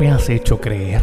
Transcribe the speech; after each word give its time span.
Me 0.00 0.10
has 0.10 0.28
hecho 0.28 0.60
creer. 0.60 1.02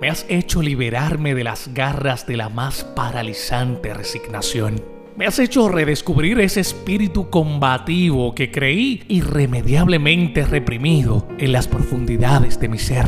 Me 0.00 0.08
has 0.08 0.24
hecho 0.30 0.62
liberarme 0.62 1.34
de 1.34 1.44
las 1.44 1.74
garras 1.74 2.26
de 2.26 2.38
la 2.38 2.48
más 2.48 2.82
paralizante 2.82 3.92
resignación. 3.92 4.82
Me 5.14 5.26
has 5.26 5.38
hecho 5.38 5.68
redescubrir 5.68 6.40
ese 6.40 6.60
espíritu 6.60 7.28
combativo 7.28 8.34
que 8.34 8.50
creí 8.50 9.02
irremediablemente 9.08 10.46
reprimido 10.46 11.28
en 11.38 11.52
las 11.52 11.68
profundidades 11.68 12.58
de 12.58 12.68
mi 12.70 12.78
ser. 12.78 13.04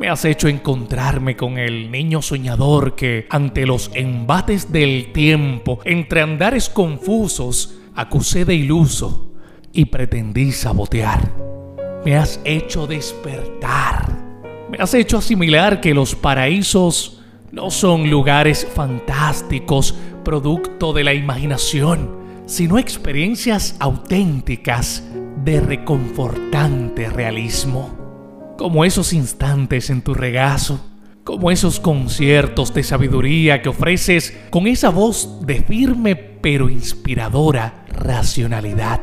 Me 0.00 0.08
has 0.08 0.24
hecho 0.24 0.48
encontrarme 0.48 1.36
con 1.36 1.56
el 1.56 1.92
niño 1.92 2.20
soñador 2.20 2.96
que, 2.96 3.26
ante 3.30 3.66
los 3.66 3.92
embates 3.94 4.72
del 4.72 5.12
tiempo, 5.12 5.78
entre 5.84 6.22
andares 6.22 6.68
confusos, 6.68 7.78
acusé 7.94 8.44
de 8.44 8.56
iluso 8.56 9.32
y 9.72 9.84
pretendí 9.84 10.50
sabotear. 10.50 11.30
Me 12.04 12.16
has 12.16 12.40
hecho 12.44 12.88
despertar. 12.88 14.09
Me 14.70 14.78
has 14.78 14.94
hecho 14.94 15.18
asimilar 15.18 15.80
que 15.80 15.94
los 15.94 16.14
paraísos 16.14 17.20
no 17.50 17.70
son 17.70 18.08
lugares 18.08 18.66
fantásticos, 18.72 19.94
producto 20.24 20.92
de 20.92 21.02
la 21.02 21.12
imaginación, 21.12 22.20
sino 22.46 22.78
experiencias 22.78 23.74
auténticas 23.80 25.02
de 25.44 25.60
reconfortante 25.60 27.10
realismo. 27.10 28.54
Como 28.56 28.84
esos 28.84 29.12
instantes 29.12 29.90
en 29.90 30.02
tu 30.02 30.14
regazo, 30.14 30.80
como 31.24 31.50
esos 31.50 31.80
conciertos 31.80 32.72
de 32.72 32.82
sabiduría 32.82 33.62
que 33.62 33.70
ofreces 33.70 34.38
con 34.50 34.66
esa 34.66 34.90
voz 34.90 35.44
de 35.46 35.62
firme 35.62 36.14
pero 36.14 36.68
inspiradora 36.68 37.84
racionalidad. 37.88 39.00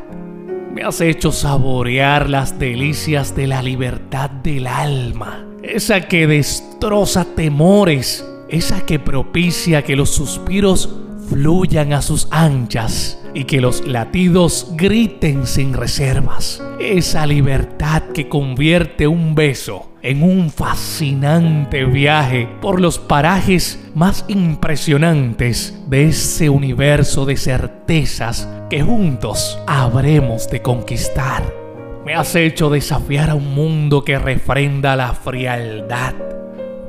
Me 0.73 0.83
has 0.83 1.01
hecho 1.01 1.31
saborear 1.31 2.29
las 2.29 2.59
delicias 2.59 3.35
de 3.35 3.47
la 3.47 3.61
libertad 3.63 4.29
del 4.29 4.67
alma, 4.67 5.46
esa 5.67 6.01
que 6.01 6.27
destroza 6.27 7.25
temores 7.25 8.25
esa 8.49 8.81
que 8.85 8.99
propicia 8.99 9.83
que 9.83 9.95
los 9.95 10.09
suspiros 10.09 10.89
fluyan 11.29 11.91
a 11.91 12.01
sus 12.01 12.27
anchas 12.31 13.19
y 13.33 13.43
que 13.43 13.59
los 13.59 13.85
latidos 13.85 14.71
griten 14.75 15.45
sin 15.45 15.73
reservas. 15.73 16.63
Esa 16.79 17.25
libertad 17.25 18.03
que 18.13 18.29
convierte 18.29 19.07
un 19.07 19.35
beso 19.35 19.91
en 20.01 20.23
un 20.23 20.49
fascinante 20.49 21.83
viaje 21.83 22.47
por 22.61 22.79
los 22.79 22.97
parajes 22.97 23.79
más 23.93 24.23
impresionantes 24.29 25.77
de 25.87 26.07
ese 26.07 26.49
universo 26.49 27.25
de 27.25 27.35
certezas 27.35 28.47
que 28.69 28.81
juntos 28.81 29.59
habremos 29.67 30.49
de 30.49 30.61
conquistar. 30.61 31.66
Me 32.07 32.15
has 32.15 32.35
hecho 32.35 32.69
desafiar 32.69 33.31
a 33.31 33.35
un 33.35 33.53
mundo 33.53 34.05
que 34.05 34.17
refrenda 34.17 34.95
la 34.95 35.11
frialdad. 35.11 36.13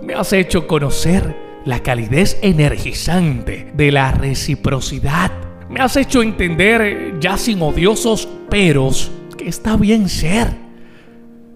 Me 0.01 0.15
has 0.15 0.33
hecho 0.33 0.69
conocer 0.69 1.35
la 1.65 1.81
calidez 1.81 2.39
energizante 2.41 3.69
de 3.75 3.91
la 3.91 4.13
reciprocidad. 4.13 5.33
Me 5.69 5.81
has 5.81 5.97
hecho 5.97 6.23
entender, 6.23 7.17
ya 7.19 7.37
sin 7.37 7.61
odiosos 7.63 8.29
peros, 8.49 9.11
que 9.37 9.49
está 9.49 9.77
bien 9.77 10.09
ser, 10.09 10.55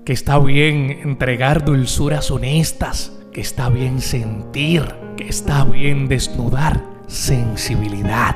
que 0.04 0.12
está 0.12 0.40
bien 0.40 0.98
entregar 1.04 1.64
dulzuras 1.64 2.32
honestas, 2.32 3.16
que 3.32 3.42
está 3.42 3.68
bien 3.68 4.00
sentir, 4.00 4.82
que 5.16 5.28
está 5.28 5.64
bien 5.64 6.08
desnudar 6.08 6.82
sensibilidad. 7.06 8.34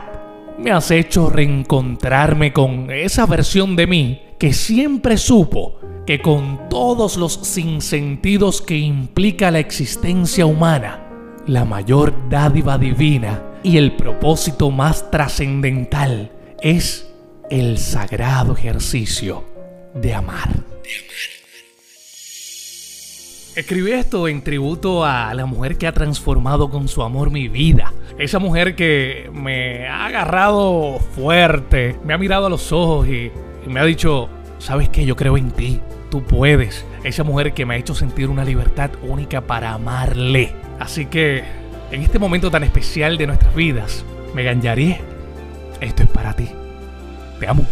Me 0.56 0.70
has 0.70 0.92
hecho 0.92 1.30
reencontrarme 1.30 2.52
con 2.52 2.92
esa 2.92 3.27
versión 3.27 3.74
de 3.74 3.88
mí 3.88 4.25
que 4.39 4.53
siempre 4.53 5.17
supo 5.17 5.81
que 6.06 6.20
con 6.20 6.69
todos 6.69 7.17
los 7.17 7.34
sinsentidos 7.34 8.62
que 8.62 8.77
implica 8.77 9.51
la 9.51 9.59
existencia 9.59 10.47
humana, 10.47 11.03
la 11.47 11.65
mayor 11.65 12.15
dádiva 12.28 12.78
divina 12.78 13.43
y 13.62 13.77
el 13.78 13.97
propósito 13.97 14.71
más 14.71 15.10
trascendental 15.10 16.31
es 16.60 17.10
el 17.50 17.78
sagrado 17.78 18.53
ejercicio 18.53 19.44
de 19.94 20.15
amar. 20.15 20.49
Escribí 23.56 23.93
esto 23.93 24.28
en 24.28 24.43
tributo 24.43 25.03
a 25.03 25.33
la 25.33 25.47
mujer 25.47 25.78
que 25.78 25.87
ha 25.87 25.93
transformado 25.93 26.69
con 26.69 26.89
su 26.89 27.03
amor 27.03 27.31
mi 27.31 27.49
vida. 27.49 27.91
Esa 28.19 28.39
mujer 28.39 28.77
que 28.77 29.31
me 29.33 29.89
ha 29.89 30.05
agarrado 30.05 30.99
fuerte, 31.15 31.97
me 32.05 32.12
ha 32.12 32.19
mirado 32.19 32.47
a 32.47 32.50
los 32.50 32.71
ojos 32.71 33.09
y, 33.09 33.31
me 33.66 33.81
ha 33.81 33.84
dicho, 33.84 34.28
sabes 34.59 34.89
que 34.89 35.05
yo 35.05 35.17
creo 35.17 35.37
en 35.37 35.50
ti, 35.50 35.81
tú 36.11 36.22
puedes. 36.22 36.84
Esa 37.05 37.25
mujer 37.25 37.55
que 37.55 37.67
me 37.67 37.75
ha 37.75 37.78
hecho 37.78 37.94
sentir 37.94 38.28
una 38.28 38.44
libertad 38.44 38.91
única 39.03 39.41
para 39.41 39.72
amarle 39.72 40.55
Así 40.78 41.06
que, 41.06 41.43
en 41.91 42.03
este 42.03 42.19
momento 42.19 42.50
tan 42.50 42.65
especial 42.65 43.16
de 43.16 43.27
nuestras 43.27 43.55
vidas, 43.55 44.05
Megan 44.34 44.61
Yarié, 44.61 45.00
esto 45.81 46.03
es 46.03 46.09
para 46.11 46.34
ti. 46.34 46.50
Te 47.41 47.49
amo. 47.49 47.66